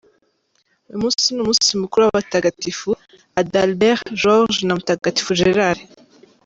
[0.87, 2.89] Uyu munsi ni umunsi mukuru w’abatagatifu:
[3.39, 5.79] Adalbert, George, na mutagatifu Gerard.